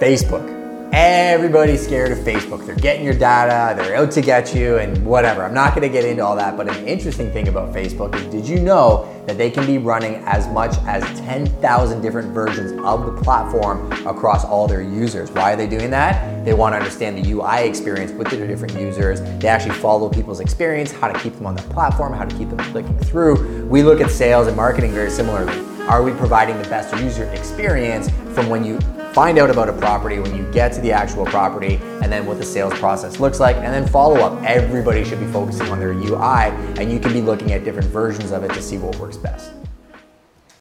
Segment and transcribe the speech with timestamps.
[0.00, 0.54] Facebook.
[0.92, 2.64] Everybody's scared of Facebook.
[2.64, 5.44] They're getting your data, they're out to get you, and whatever.
[5.44, 8.48] I'm not gonna get into all that, but an interesting thing about Facebook is did
[8.48, 13.22] you know that they can be running as much as 10,000 different versions of the
[13.22, 15.30] platform across all their users?
[15.32, 16.44] Why are they doing that?
[16.44, 19.20] They wanna understand the UI experience with their different users.
[19.40, 22.48] They actually follow people's experience, how to keep them on the platform, how to keep
[22.48, 23.66] them clicking through.
[23.66, 25.58] We look at sales and marketing very similarly.
[25.88, 28.78] Are we providing the best user experience from when you
[29.18, 32.38] find out about a property when you get to the actual property and then what
[32.38, 33.56] the sales process looks like.
[33.56, 36.14] And then follow up everybody should be focusing on their ui
[36.80, 39.50] and you can be looking at different versions of it to see what works best